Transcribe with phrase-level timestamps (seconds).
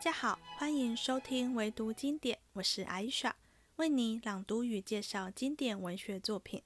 [0.00, 3.36] 大家好，欢迎收听唯读经典，我是阿伊莎，
[3.76, 6.62] 为你朗读与介绍经典文学作品。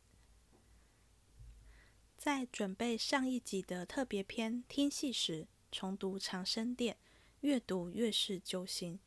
[2.17, 6.94] 在准备上一集的特别篇听戏时，重读《长生殿》，
[7.40, 9.01] 越读越是揪心。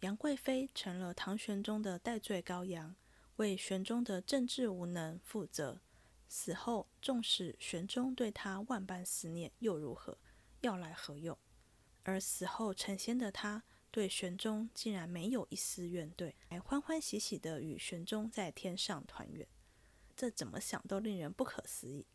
[0.00, 2.96] 杨贵妃成了唐玄宗的戴罪羔羊，
[3.36, 5.80] 为玄宗的政治无能负责。
[6.26, 10.18] 死后，纵使玄宗对她万般思念，又如何？
[10.62, 11.38] 要来何用？
[12.02, 19.46] 而死后成仙的他，对玄宗竟然没有一丝怨怼，还欢欢喜喜的与玄宗在天上团圆，
[20.16, 22.06] 这怎么想都令人不可思议。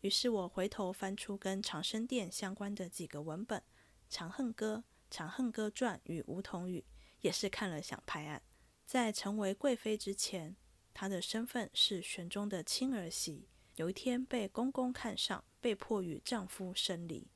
[0.00, 3.60] 于是我回头翻出跟长生殿相关的几个文本，
[4.10, 4.76] 《长恨歌》
[5.10, 6.80] 《长恨歌传》与《梧桐雨》，
[7.20, 8.42] 也是看了想拍案。
[8.84, 10.56] 在成为贵妃之前，
[10.92, 17.26] 她的身份是玄宗的亲儿媳，有一天被公公看上，被迫与丈夫生离，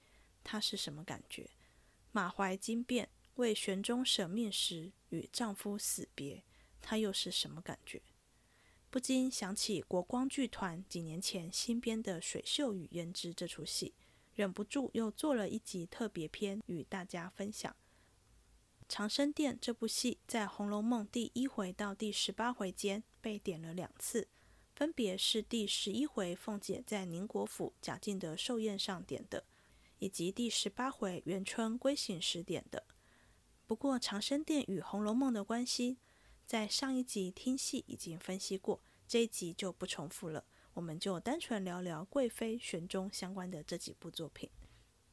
[0.44, 1.48] 她是什么感觉？
[2.10, 6.42] 马怀金变，为玄宗舍命时与丈夫死别，
[6.80, 8.02] 她又是什么感觉？
[8.90, 13.94] 不禁想起国光剧团几年前新编的《水袖与胭脂》这出戏，
[14.34, 17.70] 忍不住又做了一集特别篇与大家分享。
[18.88, 24.28] 《长生殿》这部戏在《红楼梦》第一回到第十八回间被点了两次，
[24.74, 29.44] 分别是第十一回凤姐在宁国府贾静的寿宴上点的。
[29.98, 32.84] 以及第十八回元春归省时点的。
[33.66, 35.98] 不过长生殿与《红楼梦》的关系，
[36.46, 40.44] 在上一集听戏已经分析过，这一集就不重复了。
[40.74, 44.48] 我们就单纯聊聊贵妃、玄宗相关的这几部作品。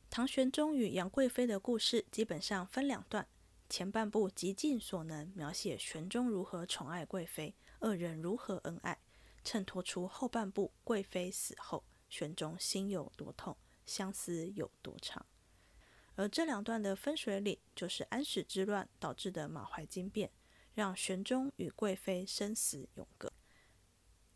[0.09, 3.27] 唐玄宗与杨贵妃的故事基本上分两段，
[3.67, 8.97] 前半部极尽所能描写玄宗如何宠爱贵妃，二人如何恩爱，
[9.43, 13.57] 衬托出后半部贵妃死后，玄宗心有多痛。
[13.85, 15.25] 相思有多长？
[16.15, 20.31] 而这两段的分水岭，就是安史之乱导致的马怀惊变，
[20.73, 23.27] 让玄宗与贵妃生死永隔。《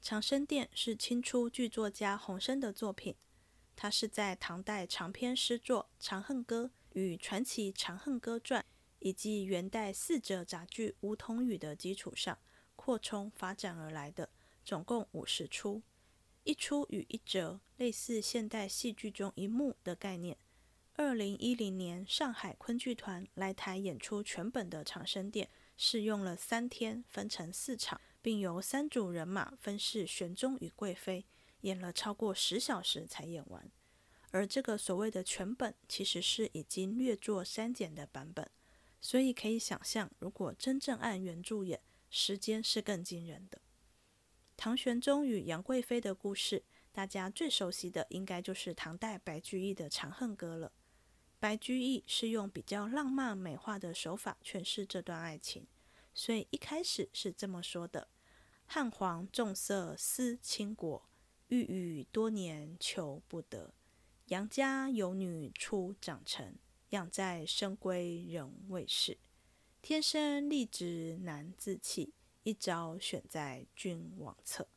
[0.01, 3.15] 长生殿》是清初剧作家洪升的作品，
[3.75, 8.61] 他是在唐代长篇诗作《长恨歌》与传奇《长恨歌传》，
[8.99, 12.37] 以及元代四折杂剧《梧桐雨》的基础上
[12.75, 14.29] 扩充发展而来的，
[14.65, 15.81] 总共五十出。
[16.43, 20.37] 一出与一折，类似现代戏剧中一幕的概念。
[20.93, 25.47] 二零一零年，上海昆剧团来台演出全本的《长生殿》，
[25.77, 31.25] 试用了三天，分成四场，并由三组人马分饰玄宗与贵妃，
[31.61, 33.71] 演了超过十小时才演完。
[34.31, 38.49] 而这个所谓的全本，其实是已经略作删减的版本，
[38.99, 41.79] 所以可以想象，如果真正按原著演，
[42.09, 43.61] 时间是更惊人的。
[44.59, 46.61] 唐玄宗与杨贵妃的故事，
[46.91, 50.73] 大家最熟悉的应该就是唐代白居易的《长恨歌》了。
[51.39, 55.65] 白居易是用比较浪漫美化的手法诠释这段爱情，
[56.13, 58.09] 所以一开始是这么说的
[58.67, 61.07] ：“汉皇重色思倾国，
[61.47, 63.73] 郁郁多年求不得。
[64.25, 66.53] 杨家有女初长成，
[66.89, 69.17] 养在深闺仍未识。
[69.81, 72.11] 天生丽质难自弃。”
[72.43, 74.67] 一朝选在君王侧，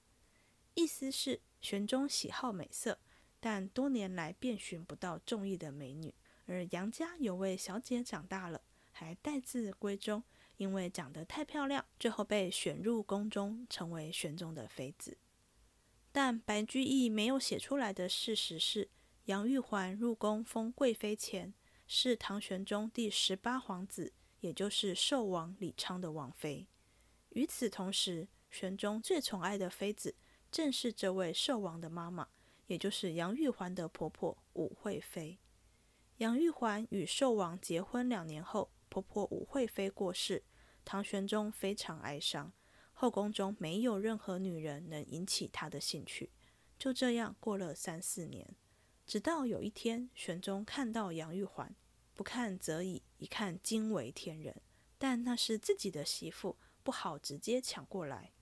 [0.74, 2.98] 意思是玄宗喜好美色，
[3.38, 6.14] 但多年来遍寻不到中意的美女。
[6.46, 10.24] 而杨家有位小姐长大了，还待字闺中，
[10.56, 15.16] 因为长得太漂亮，最后被选入宫中，成为玄宗的妃子。
[16.10, 18.90] 但白居易没有写出来的事实是，
[19.26, 21.54] 杨玉环入宫封贵妃前，
[21.86, 26.66] 是唐玄宗第十八皇子，也就是寿王李昌的王妃。
[27.34, 30.14] 与此同时，玄宗最宠爱的妃子
[30.50, 32.28] 正是这位寿王的妈妈，
[32.66, 35.38] 也就是杨玉环的婆婆武惠妃。
[36.18, 40.44] 杨玉环与寿王结婚两年后，婆婆武惠妃过世，
[40.84, 42.52] 唐玄宗非常哀伤，
[42.92, 46.30] 后宫中没有任何女人能引起他的兴趣。
[46.78, 48.54] 就这样过了三四年，
[49.06, 51.74] 直到有一天，玄宗看到杨玉环，
[52.12, 54.60] 不看则已，一看惊为天人，
[54.98, 56.58] 但那是自己的媳妇。
[56.82, 58.32] 不好直接抢过来，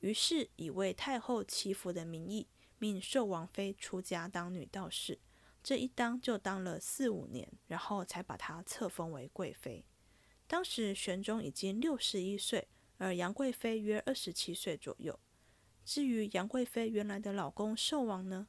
[0.00, 2.48] 于是以为太后祈福的名义，
[2.78, 5.20] 命寿王妃出家当女道士。
[5.62, 9.84] 这一当就当了四五年，然后才把她册封为贵妃。
[10.48, 12.66] 当时玄宗已经六十一岁，
[12.98, 15.18] 而杨贵妃约二十七岁左右。
[15.84, 18.48] 至于杨贵妃原来的老公寿王呢，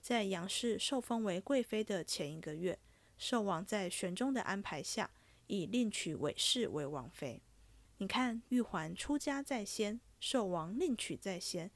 [0.00, 2.78] 在杨氏受封为贵妃的前一个月，
[3.18, 5.10] 寿王在玄宗的安排下，
[5.48, 7.42] 以另娶韦氏为王妃。
[8.04, 11.70] 你看，玉环出家在先，寿王另娶在先，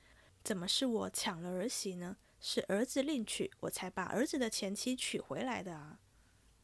[0.44, 2.18] 怎么是我抢了儿媳呢？
[2.38, 6.00] 是儿子另娶，我才把儿子的前妻娶回来的啊！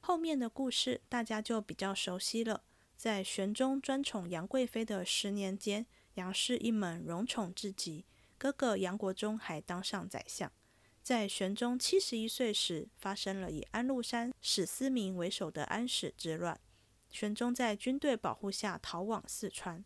[0.00, 2.62] 后面的故事大家就比较熟悉了。
[2.94, 8.04] 在玄宗专宠杨贵妃的十年间，杨氏一门荣宠至极，
[8.36, 10.52] 哥哥杨国忠还当上宰相。
[11.02, 16.60] 在玄宗七十一岁时，发生了以安禄山、史思明为首的安史之乱。
[17.14, 19.84] 玄宗在军队保护下逃往四川，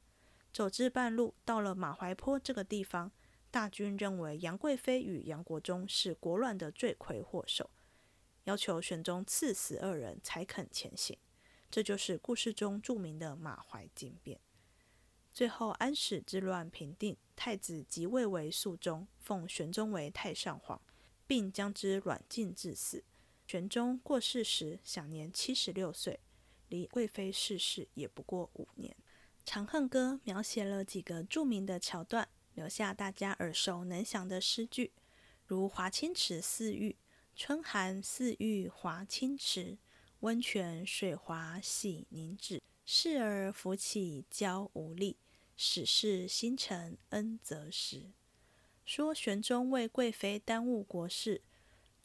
[0.50, 3.12] 走至半路，到了马怀坡这个地方，
[3.50, 7.68] 大军认为杨贵妃与杨国忠是国乱的罪魁祸首。
[8.44, 11.18] 要求玄宗赐死二人才肯前行，
[11.70, 14.40] 这就是故事中著名的马怀金变。
[15.30, 20.80] 最后安史之乱平定，太子即位为肃宗，奉玄宗为太上皇，
[21.26, 23.04] 并将之软禁致死。
[23.46, 26.20] 玄宗过世时享年七十六岁，
[26.68, 28.94] 离贵妃逝世也不过五年。
[29.50, 34.92] 《长恨歌》描写了几个著名的桥段，留下大家耳熟能详的诗句，
[35.46, 36.96] 如华清池似玉。
[37.34, 39.78] 春寒似玉华清池，
[40.20, 42.60] 温泉水滑洗凝脂。
[42.84, 45.16] 侍儿扶起娇无力，
[45.56, 48.10] 始是新承恩泽时。
[48.84, 51.42] 说玄宗为贵妃耽误国事，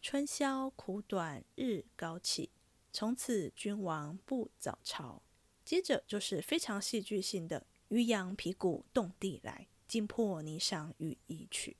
[0.01, 2.51] 春宵苦短日高起，
[2.93, 5.21] 从此君王不早朝。
[5.65, 11.75] 接着就是非常戏剧性的“渔阳鼙鼓动地来，惊破霓裳羽衣曲”。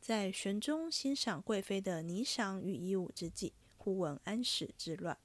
[0.00, 5.16] 在玄宗欣赏贵妃的霓裳羽衣舞之际，忽闻安史之乱，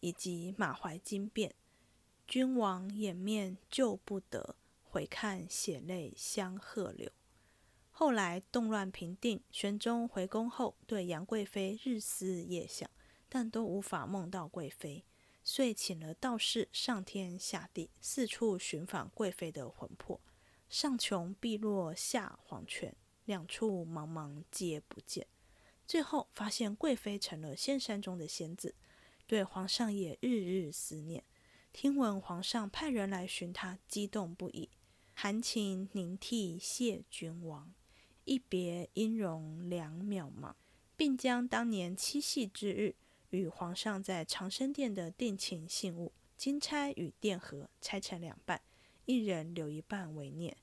[0.00, 1.54] 以及马怀金变，
[2.26, 7.10] 君王掩面救不得，回看血泪相和流。
[7.92, 12.90] 后来动乱平定，玄宗回宫后，对杨贵妃日思夜想，
[13.34, 15.04] 但都无法梦到贵妃，
[15.42, 20.20] 遂请了道士上天下地，四处寻访贵妃的魂魄，
[20.68, 22.94] 上穷碧落下黄泉。
[23.24, 25.26] 两处茫茫皆不见，
[25.84, 28.76] 最后发现贵妃成了仙山中的仙子，
[29.26, 31.24] 对皇上也日日思念。
[31.72, 34.70] 听闻皇上派人来寻她，激动不已，
[35.12, 37.74] 含情凝涕谢君王，
[38.22, 40.54] 一别音容两渺茫，
[40.96, 42.94] 并将当年七夕之日
[43.34, 48.62] 与皇上在长生殿的定情信物金钗与钿盒拆成两半，
[49.06, 50.56] 一人留一半为念。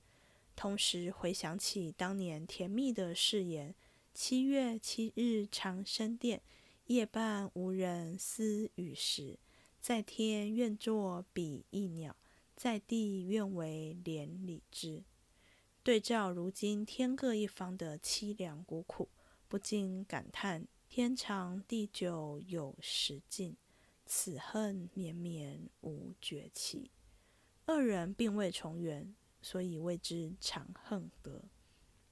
[0.55, 3.75] 同时回想起当年甜蜜的誓言
[4.13, 6.41] ：“七月七日长生殿，
[6.85, 9.37] 夜半无人私语时。
[9.79, 12.15] 在天愿作比翼鸟，
[12.55, 15.03] 在地愿为连理枝。”
[15.83, 19.09] 对照如今天各一方的凄凉孤苦，
[19.47, 23.55] 不禁感叹：“天长地久有时尽，
[24.05, 26.91] 此恨绵绵无绝期。”
[27.65, 29.15] 二人并未重圆。
[29.41, 31.45] 所以谓之《长恨歌》。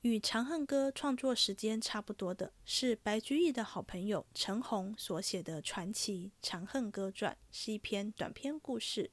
[0.04, 9.12] 与《长恨歌》创作时间差不多的是白居易的好朋友陈洪所写的传奇《长恨歌传》，是一篇短篇故事。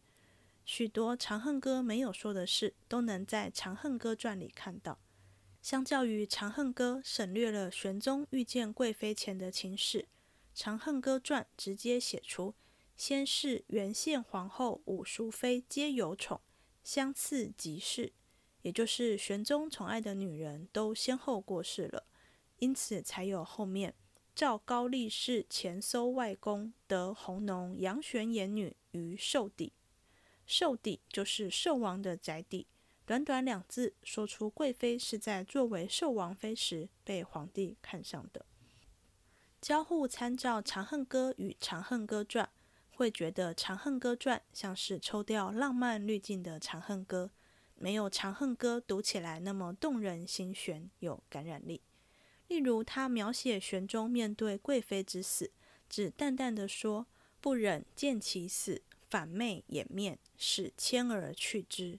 [0.65, 5.01] 许多《长恨歌》没有说的事，都能在《长恨歌传》里看到。
[5.67, 10.03] 相较于《长恨歌》省略了玄宗遇见贵妃前的情事，
[10.55, 12.55] 《长恨歌传》直接写出
[12.97, 16.41] 先是原县皇后武淑妃皆有宠。
[16.85, 18.13] 相次即逝，
[18.63, 22.07] 也就是玄宗宠爱的女人都先后过世了，
[22.61, 23.93] 因此才有后面
[24.37, 29.73] 赵高力士前搜外公得弘农杨玄言女于寿邸，
[30.47, 32.69] 寿邸就是寿王的宅邸。
[33.07, 38.45] 短短两字，说出贵妃是在作为寿王妃时被皇帝看上的。
[39.63, 42.45] 交互参照《长恨歌》与《长恨歌传》。
[42.91, 47.31] 会觉得《长恨歌传》像是抽掉浪漫滤镜的《长恨歌》，
[47.75, 51.83] 没有《长恨歌》读起来那么动人心弦，有感染力。
[52.49, 55.53] 例如，他描写玄宗面对贵妃之死，
[55.91, 57.07] 只淡淡的说
[57.43, 61.99] ：“不忍见其死，反媚掩面，使谦而去之。”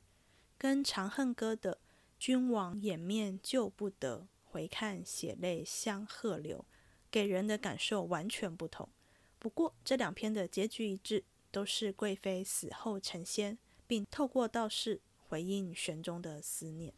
[0.58, 1.78] 跟《长恨歌》的
[2.18, 6.66] “君王掩面救不得，回看血泪相和流”
[7.12, 8.90] 给人的感受完全不同。
[9.38, 16.94] 不过，这两篇的结局一致，都是贵妃死后成仙，并透过道士回应玄宗的思念。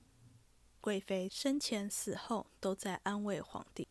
[0.79, 3.89] 贵妃生前死后都在安慰皇帝。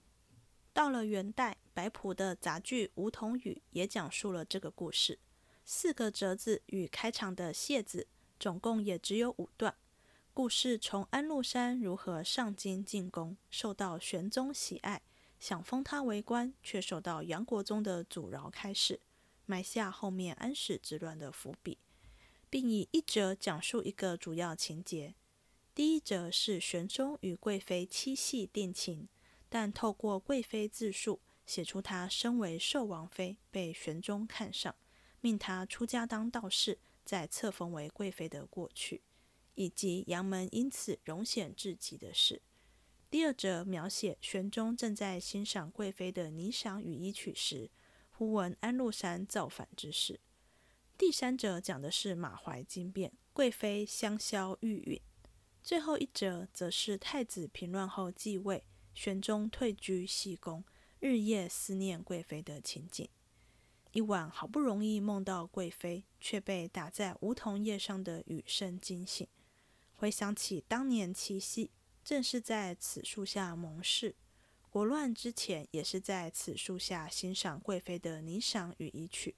[0.73, 5.19] 到了元代，白朴的杂剧《梧桐雨》也讲述了这个故事。
[5.65, 8.07] 四个折子与开场的谢字，
[8.39, 9.75] 总共也只有五段。
[10.33, 15.03] 故事从安禄山如何上京进宫，受到玄宗喜爱。
[15.41, 19.01] 想封他为官，却受到杨国忠的阻挠，开始
[19.47, 21.79] 埋下后面安史之乱的伏笔，
[22.51, 25.15] 并以一折讲述一个主要情节。
[25.75, 29.09] 第一则是玄宗与贵妃七夕定情，
[29.49, 34.75] 但透过贵妃自述，写出她身为寿王妃被玄宗看上，
[35.21, 39.01] 命他出家当道士，在册封为贵妃的过去，
[39.55, 42.43] 以及杨门因此荣显至极的事。
[43.09, 47.71] 第二则描写玄宗正在欣赏贵妃的霓裳羽衣曲时，
[48.11, 50.21] 忽闻安禄山造反之事。
[50.99, 55.01] 第三则讲的是马怀金变，贵妃香消玉殒。
[55.63, 58.63] 最后一则则是太子平乱后继位，
[58.93, 60.63] 玄宗退居西宫，
[61.01, 63.09] 日夜思念贵妃的情景。
[63.99, 69.27] 一晚好不容易梦到贵妃，却被打在梧桐叶上的雨声惊醒，
[69.97, 71.73] 回想起当年七夕。
[72.05, 74.15] 正是在此树下盟誓，
[74.71, 79.35] 国乱之前也是在此树下欣赏贵妃的霓裳羽衣曲。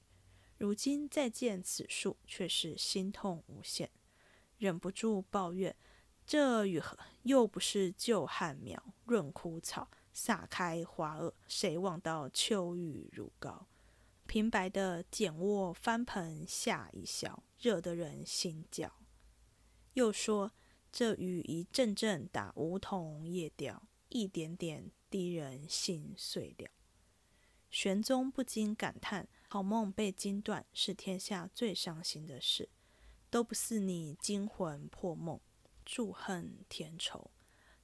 [0.59, 3.88] 如今再见此树，却是心痛无限，
[4.59, 5.75] 忍不住抱怨：
[6.26, 13.67] 这雨荷又不是旧汉苗，润枯草，撒开花萼，谁望到秋雨如膏？
[14.30, 18.88] 平白的简卧翻盆下一宵，惹得人心焦。
[19.94, 20.52] 又说。
[20.92, 26.70] 这雨一阵阵打梧桐叶掉，一点点滴人心碎了。
[27.70, 32.68] 玄宗不禁感叹：好梦被惊断，是天下最伤心的事。
[33.30, 35.40] 都不似你惊魂破梦，
[35.84, 37.32] 祝恨添愁，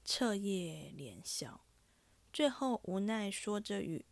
[0.05, 1.65] 彻夜连宵。
[2.33, 4.07] 最后无奈说着雨，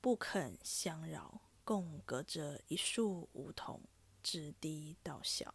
[0.00, 3.80] 不肯相饶，共隔着一树梧桐，
[4.22, 5.54] 直低到小。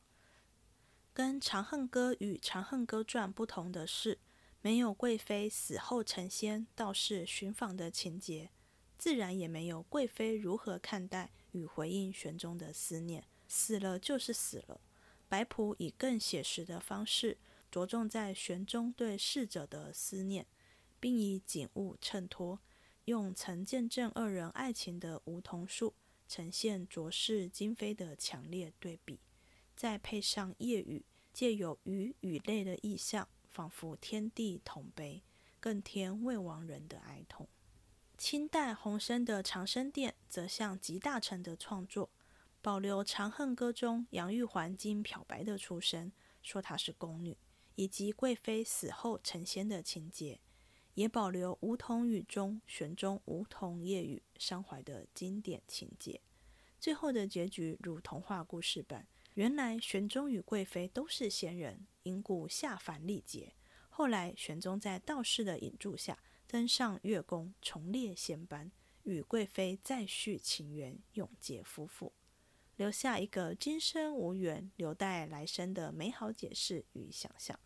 [1.13, 4.19] 跟《长恨歌》与《长恨歌传》不同的是，
[4.61, 8.49] 没有贵妃死后成仙、道士寻访的情节，
[8.97, 13.23] 自然也没有贵妃如何看待与回应玄宗的思念。
[13.47, 14.81] 死了就是死了。
[15.29, 17.37] 白朴以更写实的方式，
[17.71, 20.45] 着重在玄宗对逝者的思念，
[20.99, 22.59] 并以景物衬托，
[23.05, 25.93] 用曾见证二人爱情的梧桐树，
[26.27, 29.19] 呈现浊世今非的强烈对比。
[29.75, 35.21] 再配上夜雨，借有雨与泪的意象，仿佛天地同悲，
[35.59, 37.47] 更添未亡人的哀痛。
[38.17, 42.09] 清代洪升的《长生殿》则像集大成的创作，
[42.61, 47.37] 保留《长恨歌》中杨玉环经漂白的出身，说她是宫女，
[47.75, 50.39] 以及贵妃死后成仙的情节，
[50.95, 56.19] 也保留梧桐雨中玄宗梧桐夜雨伤怀的经典情节。
[56.79, 59.07] 最后的结局如童话故事般。
[59.35, 63.53] 原来玄宗与贵妃都是仙人，因故下凡历劫。
[63.89, 68.71] 后来玄宗在道士的引助下登上月宫，重列仙班，
[69.03, 72.13] 与贵妃再续情缘，永结夫妇，
[72.77, 77.59] 留下一个今生无缘，留待来生的美好解释与想象。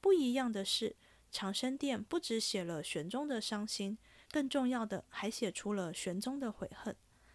[0.00, 0.90] 不一样的是，
[1.32, 3.98] 《长生殿》不只写了玄宗的伤心，
[4.30, 6.94] 更重要的还写出了玄宗的悔恨。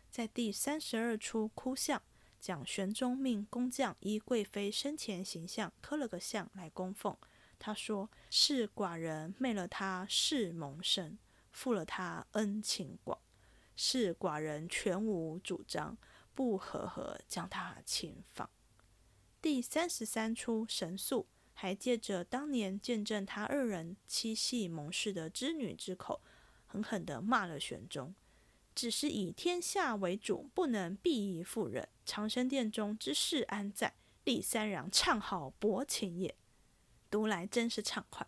[0.09, 2.01] 在第三十二出哭相。
[2.39, 7.17] 讲玄宗命工匠依贵妃生前形象刻了个像来供奉。
[7.57, 11.17] 他说：“是寡人昧了他世蒙生，
[11.51, 13.19] 负了他恩情广。
[13.75, 15.97] 是寡人全无主张，
[16.35, 18.47] 不和和将他轻放。”
[19.41, 21.27] 第三十三出神速
[21.59, 26.21] 还借着当年见证他二人七夕盟誓的织女之口，
[26.67, 28.13] 狠狠地骂了玄宗。
[28.75, 31.89] 只是以天下为主，不能敝役妇人。
[32.05, 33.95] 长生殿中之事安在？
[34.23, 36.35] 立三郎唱好薄情也，
[37.09, 38.27] 读来真是畅快。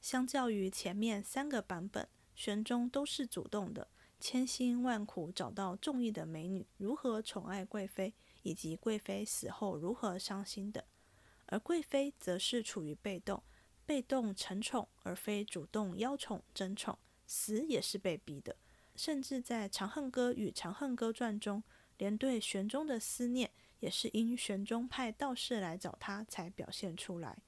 [0.00, 3.88] 相较于前面三个版本，玄宗都是主动的，
[4.18, 10.84] 千辛万苦找到中意的美女，如何宠爱贵妃，以及贵妃死后如何伤心的；
[11.54, 13.40] 而贵妃则是处于被动，
[13.86, 18.56] 被动承宠，而非主动邀宠争宠，死也是被逼的。
[18.96, 21.62] 甚至在《长恨歌》与《长恨歌传》中，
[21.96, 27.38] 连对玄宗的思念也是因玄宗派道士来找他才表现出来。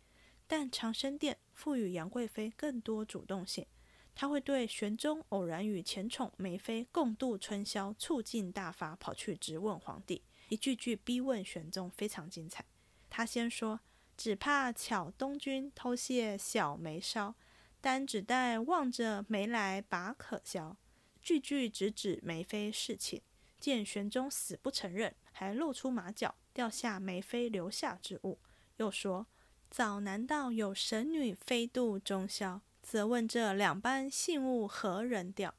[0.47, 3.67] 但长生殿赋予杨贵妃更多主动性，
[4.15, 12.65] 她会对玄宗偶然与前宠梅妃共度春宵，醋劲大发，跑去质问皇帝，一句句逼问玄宗，非常精彩。
[13.11, 13.81] 他先说
[14.17, 17.35] ：“只怕巧东君偷卸小梅烧，
[17.81, 20.77] 单只待望着梅来把可消。”
[21.23, 23.21] 句句直指梅妃侍寝，
[23.59, 28.39] 见玄宗死不承认，还露出马脚，掉下梅妃留下之物。
[28.77, 29.27] 又说
[29.69, 32.61] ：“早难道有神女飞渡中宵？
[32.81, 35.55] 则问这两般信物何人掉？”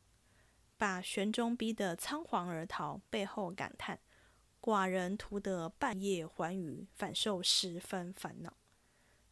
[0.78, 4.00] 把玄宗逼得仓皇而逃，背后感叹
[4.68, 8.58] ：“寡人徒得半夜还余，反受十分烦恼。”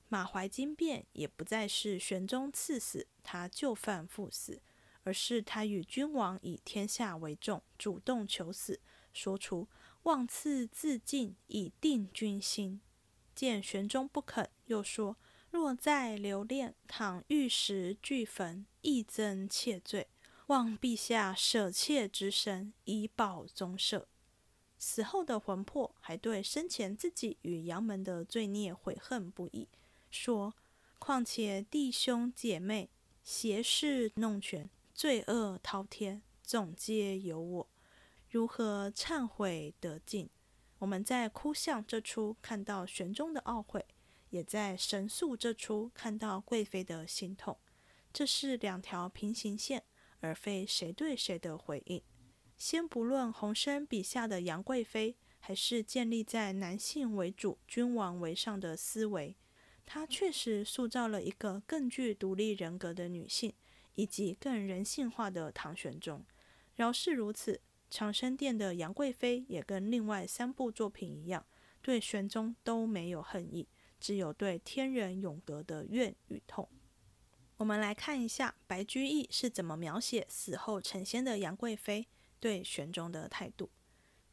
[0.07, 4.61] 马怀金变也不再是玄宗赐死，他就范赴死。
[5.03, 8.79] 而是他与君王以天下为重，主动求死，
[9.13, 9.67] 说出
[10.03, 12.81] 望赐自尽以定君心。
[13.35, 15.17] 见玄宗不肯，又说
[15.51, 20.07] ：“若再留恋，倘玉石俱焚，亦增妾罪。
[20.47, 24.07] 望陛下舍妾之身，以保宗社。”
[24.77, 29.67] 死后的魂魄还对生前自己与杨门的罪孽悔恨不已，
[30.09, 30.53] 说
[30.99, 32.89] ：“况且弟兄姐妹
[33.23, 37.67] 挟势弄权，罪恶滔天，总皆由我。”
[38.29, 40.29] 如何忏悔得尽？
[40.79, 43.85] 我们在哭相这出看到玄宗的懊悔，
[44.29, 47.57] 也在神速这出看到贵妃的心痛。
[48.11, 49.83] 这是两条平行线，
[50.19, 52.01] 而非谁对谁的回应。
[52.57, 59.35] 先不论洪生笔下的杨贵妃，还是建立在男性为主、君王为上的思维，
[59.85, 63.53] 她确实塑造了一个更具独立人格的女性，
[63.95, 66.25] 以及更人性化的唐玄宗。
[66.75, 67.61] 饶是如此。
[67.87, 71.45] 长生殿的杨贵妃也跟另外三部作品一样，
[71.81, 73.69] 对玄宗都没有恨意，
[74.01, 76.67] 只有对天人永隔的怨与痛。
[77.57, 82.07] 我们来看一下白居易是怎么描写死后成仙的杨贵妃
[82.39, 83.69] 对玄宗的态度。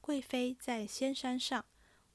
[0.00, 1.64] 贵妃在仙山上，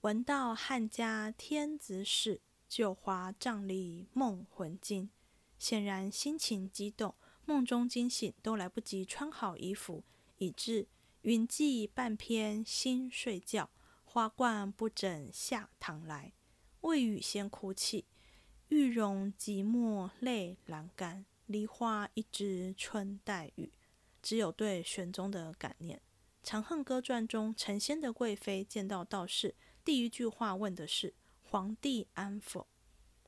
[0.01, 5.09] 闻到汉家天子使，旧花帐里梦魂惊。
[5.57, 7.15] 显然心情激动，
[7.45, 10.03] 梦中惊醒都来不及穿好衣服，
[10.37, 10.87] 以致。
[11.23, 13.69] 云髻半偏新睡觉，
[14.05, 16.33] 花冠不整下堂来。
[16.81, 18.05] 未雨先哭泣，
[18.69, 21.25] 玉容寂寞泪阑干。
[21.47, 23.71] 梨花一枝春带雨，
[24.27, 25.97] 只有对玄宗的感念。
[26.43, 29.55] 《长恨歌传》中成仙的贵妃见到道士，
[29.85, 32.67] 第一句话问的是皇帝安否。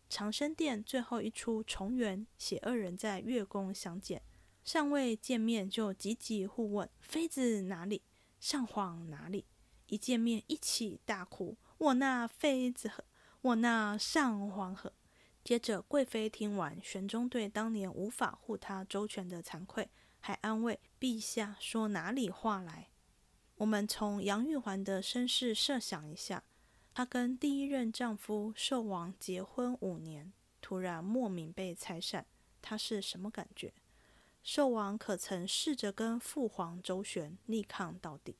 [0.10, 4.22] 长生殿最后一出重圆，写二人在月宫相见。
[4.66, 8.02] 尚未见面就急急互问：“妃子哪里？
[8.42, 9.46] 上皇哪里？”
[9.88, 13.06] 一见面一起大哭：“我那妃子何？
[13.40, 14.92] 我那上皇何？”
[15.46, 22.90] 接着贵妃听完玄宗对当年无法护她周全的惭愧，还安慰陛下说：“哪里话来？”
[23.58, 26.44] 我们从杨玉环的身世设想一下，
[26.94, 32.26] 她跟第一任丈夫寿王结婚五年，突然莫名被拆散，
[32.62, 33.74] 她是什么感觉？
[34.42, 38.38] 寿王可曾试着跟父皇周旋，力抗到底？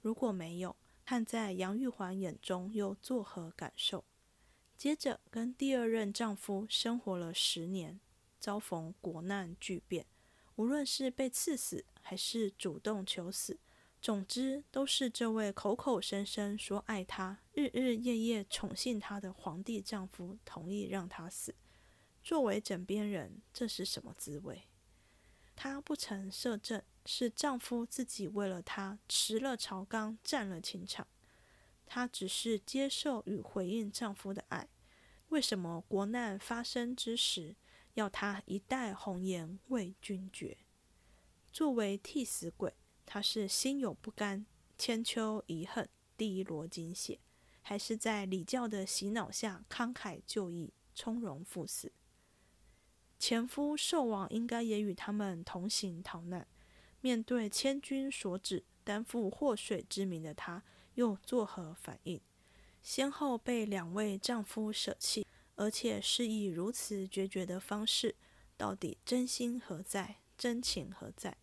[0.00, 4.04] 如果没有，看在杨玉环眼中又作何感受？
[4.76, 7.98] 接着跟第二任丈夫生活了十年，
[8.38, 10.06] 遭逢国难巨变，
[10.56, 13.58] 无论是被赐死，还是主动求死，
[14.00, 21.54] 总之都是这位口口声声说爱她、日日夜夜宠幸她的皇帝丈夫同意让她死。
[22.22, 24.62] 作为枕边人，这是什么滋味？
[25.56, 31.06] 她不曾摄政，是丈夫自己为了她辞了朝纲，占了情场。
[31.86, 34.68] 她只是接受与回应丈夫的爱。
[35.28, 37.56] 为什么国难发生之时，
[37.94, 40.58] 要他一代红颜为君绝？
[41.52, 42.74] 作为替死鬼，
[43.06, 44.44] 她是心有不甘，
[44.76, 47.20] 千秋遗恨，第一罗金血，
[47.62, 51.92] 还是在礼教的洗脑下慷慨就义，从容赴死？
[53.18, 56.46] 前夫寿王应该也与他们同行逃难，
[57.00, 60.62] 面对千军所指、担负祸水之名的他，
[60.94, 62.20] 又作何反应？
[62.82, 68.16] 先后被两位丈夫舍弃，而且是以如此决绝的方式，
[68.56, 70.16] 到底真心何在？
[70.36, 71.36] 真情何在？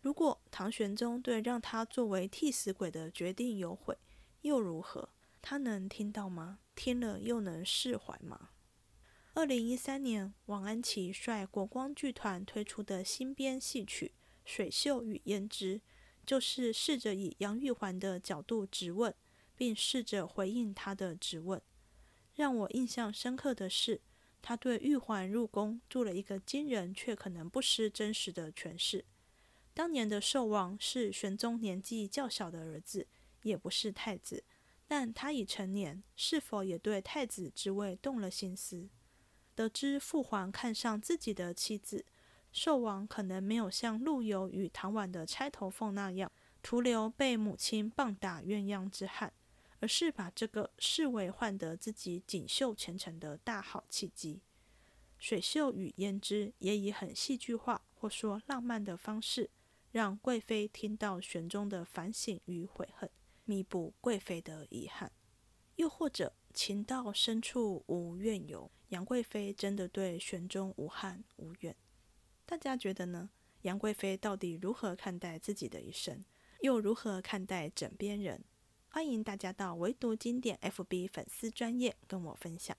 [0.00, 3.96] 如果唐玄宗对让他作为替死鬼的决定有悔，
[4.40, 5.10] 又如何？
[5.42, 6.60] 他能听到吗？
[6.74, 8.50] 听了又能释怀吗？
[9.34, 14.12] 二零一三年，王安琪率国光剧团推出的新编戏曲
[14.44, 15.78] 《水袖与胭脂》，
[16.24, 19.14] 就是试着以杨玉环的角度质问，
[19.54, 21.60] 并试着回应他的质问。
[22.36, 24.00] 让我印象深刻的是，
[24.40, 29.04] 他对玉环入宫做了一个惊人却可能不失真实的诠释。
[29.74, 33.06] 当年的寿王是玄宗年纪较小的儿子，
[33.42, 34.44] 也不是太子，
[34.86, 38.88] 但他已成年，是否也对太子之位动了心思？
[39.54, 42.04] 得知父皇看上自己的妻子，
[42.52, 46.30] 寿王可能没有像陆游与唐婉的钗头凤那样，
[46.62, 49.32] 徒留被母亲棒打鸳鸯之憾，
[49.80, 54.40] 而是把这个视为换得自己锦绣前程的大好契机。
[55.18, 59.50] 水袖与胭脂也以很戏剧化或说浪漫的方式，
[59.92, 63.10] 让贵妃听到玄宗的反省与悔恨，
[63.44, 65.10] 弥补贵妃的遗憾。
[65.76, 68.70] 又或者情到深处无怨尤。
[68.90, 71.74] 杨贵妃真的对玄宗无憾无怨，
[72.44, 73.30] 大家觉得呢？
[73.62, 76.24] 杨贵妃到底如何看待自己的一生，
[76.60, 78.44] 又如何看待枕边人？
[78.96, 82.74] 欢迎大家到唯独经典 FB 粉丝专业跟我分享。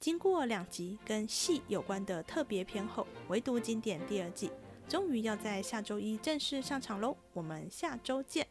[0.00, 4.50] 经过两集跟戏有关的特别篇后，唯独经典第二季
[4.88, 7.14] 终于要在下周一正式上场喽！
[7.34, 8.48] 我们下周见。